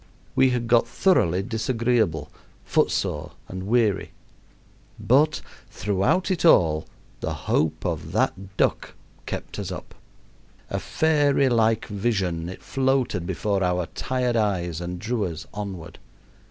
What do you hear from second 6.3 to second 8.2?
it all the hope of